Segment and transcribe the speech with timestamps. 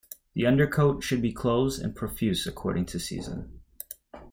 [0.33, 3.61] The undercoat should be close and profuse according to season.